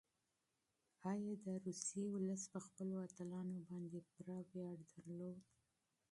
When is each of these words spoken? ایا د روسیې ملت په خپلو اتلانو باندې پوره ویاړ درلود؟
ایا 1.11 1.33
د 1.45 1.47
روسیې 1.65 2.05
ملت 2.13 2.43
په 2.53 2.59
خپلو 2.65 2.95
اتلانو 3.05 3.57
باندې 3.69 3.99
پوره 4.09 4.37
ویاړ 4.51 4.77
درلود؟ 4.91 5.39